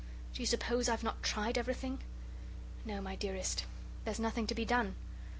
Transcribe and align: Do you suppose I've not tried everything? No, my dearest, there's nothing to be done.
Do 0.33 0.41
you 0.41 0.47
suppose 0.47 0.89
I've 0.89 1.03
not 1.03 1.21
tried 1.21 1.59
everything? 1.59 1.99
No, 2.85 3.01
my 3.01 3.15
dearest, 3.15 3.65
there's 4.03 4.19
nothing 4.19 4.47
to 4.47 4.55
be 4.55 4.65
done. 4.65 4.95